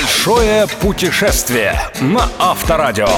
Большое 0.00 0.68
путешествие 0.80 1.74
на 2.00 2.28
Авторадио. 2.38 3.08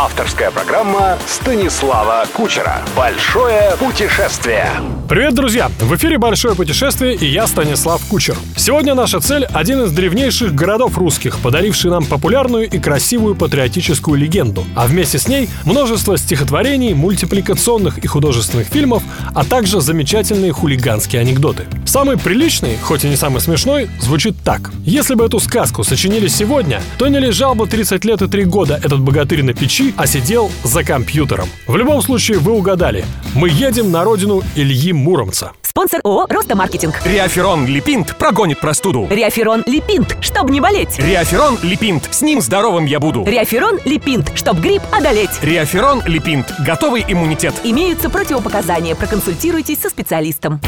Авторская 0.00 0.52
программа 0.52 1.18
Станислава 1.26 2.26
Кучера. 2.32 2.76
Большое 2.96 3.72
путешествие. 3.80 4.70
Привет, 5.08 5.34
друзья! 5.34 5.68
В 5.80 5.96
эфире 5.96 6.16
«Большое 6.16 6.54
путешествие» 6.54 7.16
и 7.16 7.26
я, 7.26 7.48
Станислав 7.48 8.04
Кучер. 8.04 8.36
Сегодня 8.56 8.94
наша 8.94 9.18
цель– 9.18 9.46
один 9.52 9.82
из 9.82 9.90
древнейших 9.90 10.54
городов 10.54 10.96
русских, 10.96 11.40
подаривший 11.40 11.90
нам 11.90 12.04
популярную 12.04 12.68
и 12.68 12.78
красивую 12.78 13.34
патриотическую 13.34 14.16
легенду, 14.16 14.64
а 14.76 14.86
вместе 14.86 15.18
с 15.18 15.26
ней 15.26 15.48
множество 15.64 16.16
стихотворений, 16.16 16.94
мультипликационных 16.94 17.98
и 17.98 18.06
художественных 18.06 18.68
фильмов, 18.68 19.02
а 19.34 19.44
также 19.44 19.80
замечательные 19.80 20.52
хулиганские 20.52 21.20
анекдоты. 21.22 21.66
Самый 21.88 22.18
приличный, 22.18 22.76
хоть 22.76 23.06
и 23.06 23.08
не 23.08 23.16
самый 23.16 23.40
смешной, 23.40 23.88
звучит 23.98 24.36
так. 24.44 24.70
Если 24.84 25.14
бы 25.14 25.24
эту 25.24 25.40
сказку 25.40 25.84
сочинили 25.84 26.28
сегодня, 26.28 26.82
то 26.98 27.08
не 27.08 27.18
лежал 27.18 27.54
бы 27.54 27.66
30 27.66 28.04
лет 28.04 28.20
и 28.20 28.28
3 28.28 28.44
года 28.44 28.78
этот 28.84 29.00
богатырь 29.00 29.42
на 29.42 29.54
печи, 29.54 29.94
а 29.96 30.06
сидел 30.06 30.50
за 30.64 30.84
компьютером. 30.84 31.48
В 31.66 31.78
любом 31.78 32.02
случае, 32.02 32.40
вы 32.40 32.52
угадали. 32.52 33.06
Мы 33.34 33.48
едем 33.48 33.90
на 33.90 34.04
родину 34.04 34.42
Ильи 34.54 34.92
Муромца. 34.92 35.52
Спонсор 35.62 36.00
ООО 36.04 36.26
«Роста 36.28 36.54
Маркетинг». 36.54 37.00
Реаферон 37.06 37.64
Липинт 37.64 38.16
прогонит 38.18 38.60
простуду. 38.60 39.06
Реаферон 39.08 39.62
Липинт, 39.64 40.14
чтобы 40.20 40.50
не 40.50 40.60
болеть. 40.60 40.98
Реаферон 40.98 41.56
Липинт, 41.62 42.06
с 42.10 42.20
ним 42.20 42.42
здоровым 42.42 42.84
я 42.84 43.00
буду. 43.00 43.24
Реаферон 43.24 43.78
Липинт, 43.86 44.32
чтоб 44.34 44.58
грипп 44.58 44.82
одолеть. 44.92 45.30
Реаферон 45.40 46.02
Липинт, 46.04 46.52
готовый 46.58 47.02
иммунитет. 47.08 47.54
Имеются 47.64 48.10
противопоказания. 48.10 48.94
Проконсультируйтесь 48.94 49.80
со 49.80 49.88
специалистом. 49.88 50.60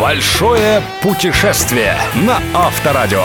Большое 0.00 0.80
путешествие 1.02 1.96
на 2.14 2.40
Авторадио. 2.54 3.24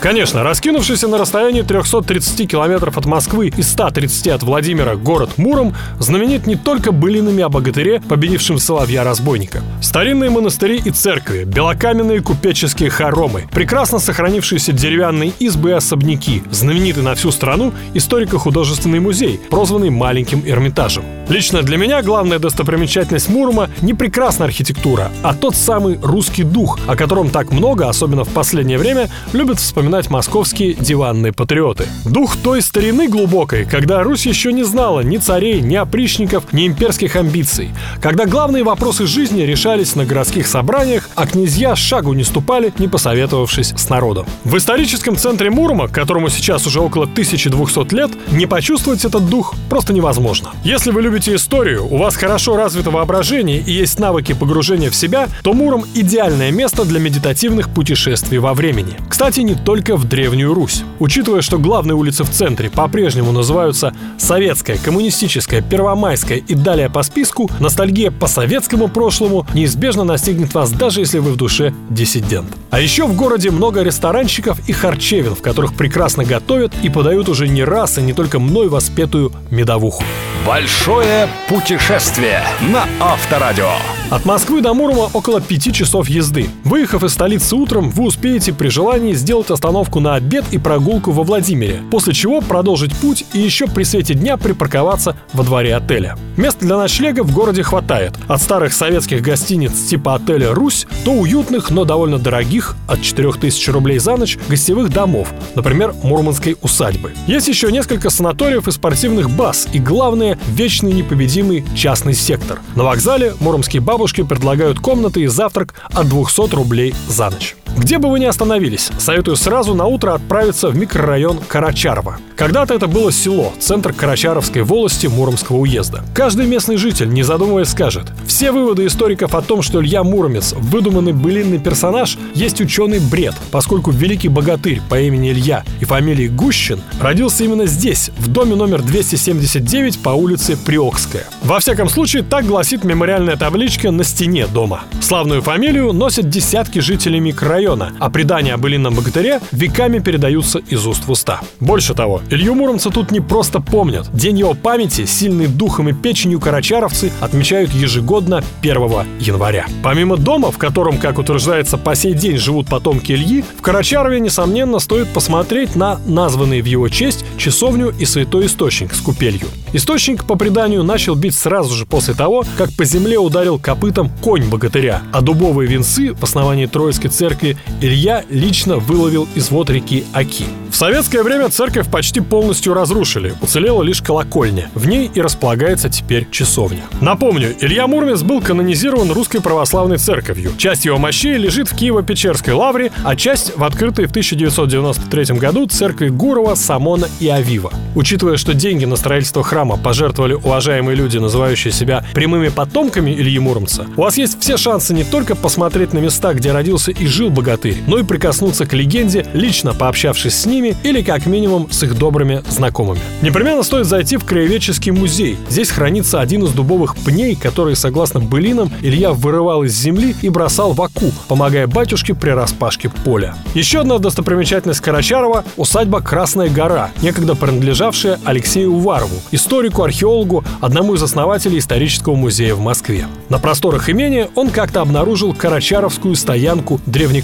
Конечно, 0.00 0.42
раскинувшийся 0.42 1.06
на 1.06 1.18
расстоянии 1.18 1.62
330 1.62 2.50
километров 2.50 2.98
от 2.98 3.06
Москвы 3.06 3.52
и 3.56 3.62
130 3.62 4.28
от 4.28 4.42
Владимира 4.42 4.96
город 4.96 5.36
Муром 5.36 5.76
знаменит 6.00 6.48
не 6.48 6.56
только 6.56 6.90
былинами 6.90 7.44
о 7.44 7.48
богатыре, 7.48 8.00
победившем 8.00 8.58
соловья-разбойника. 8.58 9.62
Старинные 9.80 10.30
монастыри 10.30 10.80
и 10.84 10.90
церкви, 10.90 11.44
белокаменные 11.44 12.22
купеческие 12.22 12.90
хоромы, 12.90 13.46
прекрасно 13.52 14.00
сохранившиеся 14.00 14.72
деревянные 14.72 15.32
избы 15.38 15.70
и 15.70 15.74
особняки, 15.74 16.42
знаменитый 16.50 17.04
на 17.04 17.14
всю 17.14 17.30
страну 17.30 17.72
историко-художественный 17.94 18.98
музей, 18.98 19.38
прозванный 19.48 19.90
Маленьким 19.90 20.42
Эрмитажем. 20.44 21.04
Лично 21.30 21.62
для 21.62 21.76
меня 21.76 22.02
главная 22.02 22.40
достопримечательность 22.40 23.28
Мурома 23.28 23.70
не 23.82 23.94
прекрасная 23.94 24.48
архитектура, 24.48 25.12
а 25.22 25.32
тот 25.32 25.54
самый 25.54 25.96
русский 26.02 26.42
дух, 26.42 26.80
о 26.88 26.96
котором 26.96 27.30
так 27.30 27.52
много, 27.52 27.88
особенно 27.88 28.24
в 28.24 28.30
последнее 28.30 28.78
время, 28.78 29.08
любят 29.32 29.60
вспоминать 29.60 30.10
московские 30.10 30.74
диванные 30.74 31.32
патриоты. 31.32 31.86
Дух 32.04 32.36
той 32.36 32.60
старины 32.60 33.06
глубокой, 33.06 33.64
когда 33.64 34.02
Русь 34.02 34.26
еще 34.26 34.52
не 34.52 34.64
знала 34.64 35.02
ни 35.02 35.18
царей, 35.18 35.60
ни 35.60 35.76
опричников, 35.76 36.52
ни 36.52 36.66
имперских 36.66 37.14
амбиций, 37.14 37.70
когда 38.02 38.26
главные 38.26 38.64
вопросы 38.64 39.06
жизни 39.06 39.42
решались 39.42 39.94
на 39.94 40.04
городских 40.04 40.48
собраниях, 40.48 41.10
а 41.14 41.28
князья 41.28 41.76
шагу 41.76 42.12
не 42.12 42.24
ступали, 42.24 42.74
не 42.80 42.88
посоветовавшись 42.88 43.72
с 43.76 43.88
народом. 43.88 44.26
В 44.42 44.56
историческом 44.56 45.16
центре 45.16 45.48
Мурома, 45.48 45.86
которому 45.86 46.28
сейчас 46.28 46.66
уже 46.66 46.80
около 46.80 47.04
1200 47.04 47.94
лет, 47.94 48.10
не 48.32 48.46
почувствовать 48.46 49.04
этот 49.04 49.28
дух 49.28 49.54
просто 49.68 49.92
невозможно. 49.92 50.50
Если 50.64 50.90
вы 50.90 51.02
любите 51.02 51.19
историю, 51.28 51.86
у 51.86 51.96
вас 51.96 52.16
хорошо 52.16 52.56
развито 52.56 52.90
воображение 52.90 53.58
и 53.58 53.72
есть 53.72 53.98
навыки 53.98 54.32
погружения 54.32 54.90
в 54.90 54.94
себя, 54.94 55.28
то 55.42 55.52
Муром– 55.52 55.84
идеальное 55.94 56.50
место 56.50 56.84
для 56.84 57.00
медитативных 57.00 57.68
путешествий 57.68 58.38
во 58.38 58.54
времени. 58.54 58.96
Кстати, 59.08 59.40
не 59.40 59.54
только 59.54 59.96
в 59.96 60.04
Древнюю 60.04 60.54
Русь. 60.54 60.84
Учитывая, 60.98 61.42
что 61.42 61.58
главные 61.58 61.94
улицы 61.94 62.24
в 62.24 62.30
центре 62.30 62.70
по-прежнему 62.70 63.32
называются 63.32 63.92
Советская, 64.18 64.78
Коммунистическая, 64.78 65.60
Первомайская 65.60 66.38
и 66.38 66.54
далее 66.54 66.88
по 66.88 67.02
списку, 67.02 67.50
ностальгия 67.58 68.10
по 68.10 68.26
советскому 68.26 68.88
прошлому 68.88 69.46
неизбежно 69.52 70.04
настигнет 70.04 70.54
вас, 70.54 70.70
даже 70.70 71.00
если 71.00 71.18
вы 71.18 71.32
в 71.32 71.36
душе 71.36 71.74
диссидент. 71.90 72.48
А 72.70 72.80
еще 72.80 73.06
в 73.06 73.16
городе 73.16 73.50
много 73.50 73.82
ресторанчиков 73.82 74.58
и 74.68 74.72
харчевин, 74.72 75.34
в 75.34 75.42
которых 75.42 75.74
прекрасно 75.74 76.24
готовят 76.24 76.72
и 76.82 76.88
подают 76.88 77.28
уже 77.28 77.48
не 77.48 77.64
раз 77.64 77.98
и 77.98 78.02
не 78.02 78.12
только 78.12 78.38
мной 78.38 78.68
воспетую 78.68 79.32
медовуху. 79.50 80.04
Большое 80.46 81.09
путешествие 81.48 82.42
на 82.60 82.84
Авторадио. 83.00 83.99
От 84.10 84.24
Москвы 84.24 84.60
до 84.60 84.74
Мурома 84.74 85.08
около 85.12 85.40
пяти 85.40 85.72
часов 85.72 86.08
езды. 86.08 86.48
Выехав 86.64 87.04
из 87.04 87.12
столицы 87.12 87.54
утром, 87.54 87.90
вы 87.90 88.06
успеете 88.06 88.52
при 88.52 88.66
желании 88.66 89.12
сделать 89.12 89.52
остановку 89.52 90.00
на 90.00 90.16
обед 90.16 90.44
и 90.50 90.58
прогулку 90.58 91.12
во 91.12 91.22
Владимире, 91.22 91.80
после 91.92 92.12
чего 92.12 92.40
продолжить 92.40 92.92
путь 92.96 93.24
и 93.32 93.38
еще 93.38 93.68
при 93.68 93.84
свете 93.84 94.14
дня 94.14 94.36
припарковаться 94.36 95.16
во 95.32 95.44
дворе 95.44 95.76
отеля. 95.76 96.16
Мест 96.36 96.58
для 96.58 96.76
ночлега 96.76 97.22
в 97.22 97.32
городе 97.32 97.62
хватает. 97.62 98.14
От 98.26 98.42
старых 98.42 98.72
советских 98.72 99.22
гостиниц 99.22 99.78
типа 99.88 100.16
отеля 100.16 100.54
«Русь» 100.54 100.88
до 101.04 101.12
уютных, 101.12 101.70
но 101.70 101.84
довольно 101.84 102.18
дорогих, 102.18 102.74
от 102.88 103.02
4000 103.02 103.70
рублей 103.70 104.00
за 104.00 104.16
ночь, 104.16 104.38
гостевых 104.48 104.92
домов, 104.92 105.32
например, 105.54 105.94
Мурманской 106.02 106.56
усадьбы. 106.62 107.12
Есть 107.28 107.46
еще 107.46 107.70
несколько 107.70 108.10
санаториев 108.10 108.66
и 108.66 108.72
спортивных 108.72 109.30
баз, 109.30 109.68
и 109.72 109.78
главное, 109.78 110.36
вечный 110.48 110.92
непобедимый 110.92 111.64
частный 111.76 112.14
сектор. 112.14 112.58
На 112.74 112.82
вокзале 112.82 113.34
муромские 113.38 113.82
бабушки 114.00 114.22
предлагают 114.22 114.80
комнаты 114.80 115.20
и 115.20 115.26
завтрак 115.26 115.74
от 115.92 116.08
200 116.08 116.54
рублей 116.54 116.94
за 117.06 117.28
ночь. 117.28 117.54
Где 117.76 117.98
бы 117.98 118.10
вы 118.10 118.20
ни 118.20 118.24
остановились, 118.24 118.90
советую 118.98 119.36
сразу 119.36 119.74
на 119.74 119.86
утро 119.86 120.14
отправиться 120.14 120.68
в 120.68 120.76
микрорайон 120.76 121.38
Карачарова. 121.48 122.18
Когда-то 122.36 122.72
это 122.72 122.86
было 122.86 123.12
село, 123.12 123.52
центр 123.58 123.92
Карачаровской 123.92 124.62
волости 124.62 125.06
Муромского 125.06 125.58
уезда. 125.58 126.02
Каждый 126.14 126.46
местный 126.46 126.76
житель, 126.76 127.10
не 127.10 127.22
задумываясь, 127.22 127.68
скажет, 127.68 128.06
все 128.26 128.50
выводы 128.50 128.86
историков 128.86 129.34
о 129.34 129.42
том, 129.42 129.60
что 129.60 129.82
Илья 129.82 130.02
Муромец– 130.02 130.52
выдуманный 130.58 131.12
былинный 131.12 131.58
персонаж, 131.58 132.16
есть 132.34 132.60
ученый 132.62 132.98
бред, 132.98 133.34
поскольку 133.50 133.90
великий 133.90 134.28
богатырь 134.28 134.80
по 134.88 134.98
имени 134.98 135.32
Илья 135.32 135.64
и 135.80 135.84
фамилии 135.84 136.28
Гущин 136.28 136.80
родился 136.98 137.44
именно 137.44 137.66
здесь, 137.66 138.10
в 138.16 138.28
доме 138.28 138.54
номер 138.54 138.80
279 138.80 140.02
по 140.02 140.10
улице 140.10 140.56
Приокская. 140.56 141.24
Во 141.42 141.60
всяком 141.60 141.90
случае, 141.90 142.22
так 142.22 142.46
гласит 142.46 142.84
мемориальная 142.84 143.36
табличка 143.36 143.90
на 143.90 144.02
стене 144.02 144.46
дома. 144.46 144.84
Славную 145.02 145.42
фамилию 145.42 145.92
носят 145.92 146.30
десятки 146.30 146.78
жителей 146.78 147.20
микрорайона, 147.20 147.69
района, 147.70 147.92
а 147.98 148.10
предания 148.10 148.54
о 148.54 148.56
былинном 148.56 148.94
богатыре 148.94 149.40
веками 149.52 149.98
передаются 149.98 150.58
из 150.58 150.86
уст 150.86 151.06
в 151.06 151.10
уста. 151.10 151.40
Больше 151.60 151.94
того, 151.94 152.22
Илью 152.30 152.54
Муромца 152.54 152.90
тут 152.90 153.10
не 153.10 153.20
просто 153.20 153.60
помнят. 153.60 154.08
День 154.12 154.38
его 154.38 154.54
памяти, 154.54 155.06
сильный 155.06 155.46
духом 155.46 155.88
и 155.88 155.92
печенью 155.92 156.40
карачаровцы 156.40 157.12
отмечают 157.20 157.72
ежегодно 157.72 158.42
1 158.62 158.76
января. 159.20 159.66
Помимо 159.82 160.16
дома, 160.16 160.50
в 160.50 160.58
котором, 160.58 160.98
как 160.98 161.18
утверждается, 161.18 161.78
по 161.78 161.94
сей 161.94 162.14
день 162.14 162.38
живут 162.38 162.68
потомки 162.68 163.12
Ильи, 163.12 163.44
в 163.58 163.62
Карачарове, 163.62 164.20
несомненно, 164.20 164.78
стоит 164.78 165.08
посмотреть 165.08 165.76
на 165.76 166.00
названные 166.06 166.62
в 166.62 166.66
его 166.66 166.88
честь 166.88 167.24
часовню 167.36 167.92
и 167.98 168.04
святой 168.04 168.46
источник 168.46 168.94
с 168.94 169.00
купелью. 169.00 169.46
Источник, 169.72 170.24
по 170.24 170.34
преданию, 170.34 170.82
начал 170.82 171.14
бить 171.14 171.34
сразу 171.34 171.74
же 171.74 171.86
после 171.86 172.14
того, 172.14 172.44
как 172.56 172.72
по 172.72 172.84
земле 172.84 173.18
ударил 173.18 173.58
копытом 173.58 174.10
конь 174.20 174.44
богатыря, 174.48 175.02
а 175.12 175.20
дубовые 175.20 175.68
венцы 175.68 176.12
в 176.12 176.24
основании 176.24 176.66
Троицкой 176.66 177.10
церкви 177.10 177.49
Илья 177.80 178.24
лично 178.28 178.76
выловил 178.76 179.28
из 179.34 179.50
вод 179.50 179.70
реки 179.70 180.04
Аки. 180.12 180.44
В 180.70 180.76
советское 180.76 181.22
время 181.22 181.48
церковь 181.48 181.90
почти 181.90 182.20
полностью 182.20 182.74
разрушили, 182.74 183.34
уцелела 183.40 183.82
лишь 183.82 184.00
колокольня. 184.00 184.70
В 184.74 184.86
ней 184.86 185.10
и 185.12 185.20
располагается 185.20 185.88
теперь 185.88 186.28
часовня. 186.30 186.82
Напомню, 187.00 187.54
Илья 187.60 187.86
Мурмец 187.86 188.22
был 188.22 188.40
канонизирован 188.40 189.10
Русской 189.10 189.40
Православной 189.40 189.98
Церковью. 189.98 190.52
Часть 190.56 190.84
его 190.84 190.96
мощей 190.96 191.36
лежит 191.36 191.68
в 191.68 191.74
Киево-Печерской 191.74 192.54
лавре, 192.54 192.92
а 193.04 193.16
часть 193.16 193.56
в 193.56 193.64
открытой 193.64 194.06
в 194.06 194.10
1993 194.10 195.36
году 195.36 195.66
церкви 195.66 196.08
Гурова, 196.08 196.54
Самона 196.54 197.08
и 197.18 197.28
Авива. 197.28 197.72
Учитывая, 197.96 198.36
что 198.36 198.54
деньги 198.54 198.84
на 198.84 198.96
строительство 198.96 199.42
храма 199.42 199.76
пожертвовали 199.76 200.34
уважаемые 200.34 200.94
люди, 200.94 201.18
называющие 201.18 201.72
себя 201.72 202.04
прямыми 202.14 202.48
потомками 202.48 203.10
Ильи 203.10 203.38
Муромца, 203.40 203.86
у 203.96 204.02
вас 204.02 204.16
есть 204.16 204.40
все 204.40 204.56
шансы 204.56 204.94
не 204.94 205.02
только 205.02 205.34
посмотреть 205.34 205.92
на 205.92 205.98
места, 205.98 206.32
где 206.32 206.52
родился 206.52 206.92
и 206.92 207.06
жил 207.06 207.30
богатырь, 207.40 207.78
но 207.86 207.98
и 207.98 208.02
прикоснуться 208.02 208.66
к 208.66 208.74
легенде, 208.74 209.24
лично 209.32 209.72
пообщавшись 209.72 210.34
с 210.34 210.44
ними 210.44 210.76
или 210.82 211.00
как 211.00 211.24
минимум 211.24 211.70
с 211.70 211.82
их 211.82 211.96
добрыми 211.96 212.42
знакомыми. 212.50 213.00
Непременно 213.22 213.62
стоит 213.62 213.86
зайти 213.86 214.18
в 214.18 214.24
краеведческий 214.24 214.92
музей. 214.92 215.38
Здесь 215.48 215.70
хранится 215.70 216.20
один 216.20 216.44
из 216.44 216.52
дубовых 216.52 216.96
пней, 216.96 217.34
которые, 217.34 217.76
согласно 217.76 218.20
былинам, 218.20 218.70
Илья 218.82 219.12
вырывал 219.12 219.62
из 219.62 219.74
земли 219.74 220.14
и 220.20 220.28
бросал 220.28 220.74
в 220.74 220.82
аку, 220.82 221.12
помогая 221.28 221.66
батюшке 221.66 222.12
при 222.14 222.30
распашке 222.30 222.90
поля. 222.90 223.34
Еще 223.54 223.80
одна 223.80 223.98
достопримечательность 223.98 224.80
Карачарова– 224.80 225.44
усадьба 225.56 226.02
Красная 226.02 226.50
гора, 226.50 226.90
некогда 227.00 227.34
принадлежавшая 227.34 228.20
Алексею 228.24 228.74
Уварову, 228.74 229.16
историку, 229.30 229.82
археологу, 229.82 230.44
одному 230.60 230.94
из 230.94 231.02
основателей 231.02 231.58
исторического 231.58 232.14
музея 232.14 232.54
в 232.54 232.60
Москве. 232.60 233.06
На 233.30 233.38
просторах 233.38 233.88
имения 233.88 234.28
он 234.34 234.50
как-то 234.50 234.82
обнаружил 234.82 235.32
Карачаровскую 235.32 236.14
стоянку 236.16 236.80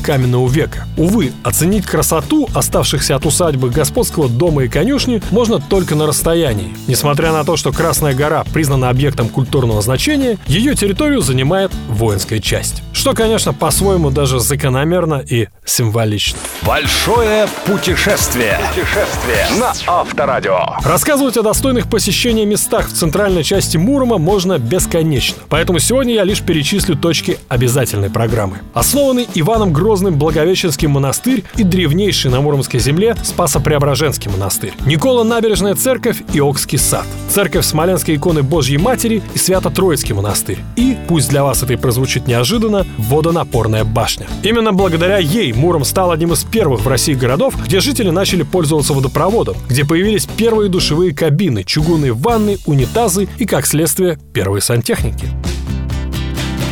древнекаменного 0.06 0.48
века. 0.48 0.86
Увы, 0.96 1.32
оценить 1.42 1.84
красоту 1.84 2.48
оставшихся 2.54 3.16
от 3.16 3.26
усадьбы 3.26 3.70
господского 3.70 4.28
дома 4.28 4.64
и 4.64 4.68
конюшни 4.68 5.20
можно 5.30 5.60
только 5.60 5.94
на 5.94 6.06
расстоянии. 6.06 6.76
Несмотря 6.86 7.32
на 7.32 7.44
то, 7.44 7.56
что 7.56 7.72
Красная 7.72 8.14
гора 8.14 8.44
признана 8.52 8.88
объектом 8.88 9.28
культурного 9.28 9.82
значения, 9.82 10.38
ее 10.46 10.74
территорию 10.74 11.20
занимает 11.20 11.72
воинская 11.88 12.38
часть. 12.38 12.82
Что, 13.06 13.14
конечно, 13.14 13.52
по-своему 13.54 14.10
даже 14.10 14.40
закономерно 14.40 15.22
и 15.24 15.46
символично. 15.64 16.40
Большое 16.62 17.46
путешествие. 17.64 18.58
Путешествие 18.74 19.46
на 19.60 19.72
Авторадио. 19.86 20.58
Рассказывать 20.84 21.36
о 21.36 21.42
достойных 21.42 21.88
посещения 21.88 22.44
местах 22.44 22.88
в 22.88 22.92
центральной 22.92 23.44
части 23.44 23.76
Мурома 23.76 24.18
можно 24.18 24.58
бесконечно. 24.58 25.36
Поэтому 25.48 25.78
сегодня 25.78 26.14
я 26.14 26.24
лишь 26.24 26.42
перечислю 26.42 26.96
точки 26.96 27.38
обязательной 27.46 28.10
программы. 28.10 28.56
Основанный 28.74 29.28
Иваном 29.34 29.72
Грозным 29.72 30.18
Благовещенский 30.18 30.88
монастырь 30.88 31.44
и 31.54 31.62
древнейший 31.62 32.32
на 32.32 32.40
Муромской 32.40 32.80
земле 32.80 33.14
Спасо-Преображенский 33.22 34.32
монастырь. 34.32 34.72
Никола 34.84 35.22
Набережная 35.22 35.76
церковь 35.76 36.22
и 36.32 36.40
Окский 36.40 36.76
сад. 36.78 37.06
Церковь 37.28 37.64
Смоленской 37.64 38.16
иконы 38.16 38.42
Божьей 38.42 38.78
Матери 38.78 39.22
и 39.32 39.38
Свято-Троицкий 39.38 40.12
монастырь. 40.12 40.58
И, 40.74 40.96
пусть 41.06 41.28
для 41.28 41.44
вас 41.44 41.62
это 41.62 41.74
и 41.74 41.76
прозвучит 41.76 42.26
неожиданно, 42.26 42.84
водонапорная 42.98 43.84
башня. 43.84 44.26
Именно 44.42 44.72
благодаря 44.72 45.18
ей 45.18 45.52
Муром 45.52 45.84
стал 45.84 46.10
одним 46.10 46.32
из 46.32 46.44
первых 46.44 46.82
в 46.82 46.88
России 46.88 47.14
городов, 47.14 47.54
где 47.64 47.80
жители 47.80 48.10
начали 48.10 48.42
пользоваться 48.42 48.92
водопроводом, 48.92 49.56
где 49.68 49.84
появились 49.84 50.26
первые 50.26 50.68
душевые 50.68 51.14
кабины, 51.14 51.64
чугунные 51.64 52.12
ванны, 52.12 52.58
унитазы 52.66 53.28
и, 53.38 53.46
как 53.46 53.66
следствие, 53.66 54.18
первые 54.32 54.60
сантехники. 54.60 55.26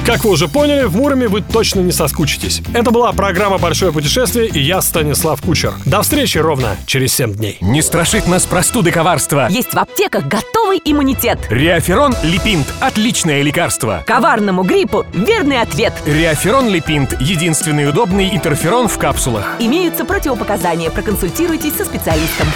Как 0.07 0.23
вы 0.23 0.33
уже 0.33 0.49
поняли, 0.49 0.85
в 0.85 0.97
Муроме 0.97 1.29
вы 1.29 1.41
точно 1.41 1.81
не 1.81 1.91
соскучитесь. 1.91 2.61
Это 2.75 2.91
была 2.91 3.13
программа 3.13 3.57
«Большое 3.57 3.91
путешествие» 3.91 4.49
и 4.49 4.61
я, 4.61 4.83
Станислав 4.83 5.41
Кучер. 5.41 5.73
До 5.87 6.03
встречи 6.03 6.37
ровно 6.37 6.77
через 6.85 7.15
7 7.15 7.33
дней. 7.33 7.57
Не 7.63 7.81
страшит 7.81 8.27
нас 8.27 8.45
простуды 8.45 8.91
коварства. 8.91 9.47
Есть 9.49 9.73
в 9.73 9.79
аптеках 9.79 10.27
готовый 10.27 10.79
иммунитет. 10.85 11.39
Реаферон 11.49 12.15
Липинт– 12.23 12.67
отличное 12.81 13.41
лекарство. 13.41 14.05
Коварному 14.07 14.63
гриппу 14.63 15.07
верный 15.15 15.63
ответ. 15.63 15.95
Реаферон 16.05 16.69
Липинт– 16.69 17.19
единственный 17.21 17.89
удобный 17.89 18.29
интерферон 18.29 18.89
в 18.89 18.99
капсулах. 18.99 19.57
Имеются 19.59 20.05
противопоказания. 20.05 20.91
Проконсультируйтесь 20.91 21.77
со 21.77 21.87
специалистом. 21.87 22.49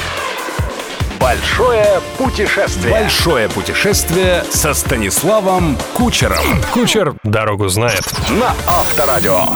Большое 1.20 2.00
путешествие. 2.16 2.92
Большое 2.92 3.48
путешествие 3.48 4.44
со 4.50 4.72
Станиславом 4.74 5.76
Кучером 5.94 6.62
Кучер 6.72 7.14
дорогу 7.24 7.68
знает. 7.68 8.04
на 8.30 8.54
Авторадио. 8.66 9.46